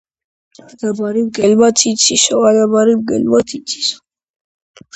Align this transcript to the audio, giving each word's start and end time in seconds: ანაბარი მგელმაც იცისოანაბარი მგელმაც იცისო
ანაბარი 0.67 1.23
მგელმაც 1.27 1.83
იცისოანაბარი 1.91 2.99
მგელმაც 3.05 3.57
იცისო 3.61 4.05